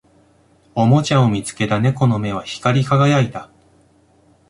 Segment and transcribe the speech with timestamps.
[0.73, 3.51] おもちゃを見つけた猫の目は光り輝いた